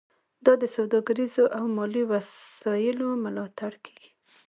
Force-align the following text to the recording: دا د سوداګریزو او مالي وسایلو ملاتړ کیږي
دا 0.45 0.53
د 0.61 0.63
سوداګریزو 0.75 1.43
او 1.57 1.63
مالي 1.75 2.03
وسایلو 2.11 3.07
ملاتړ 3.23 3.71
کیږي 3.85 4.09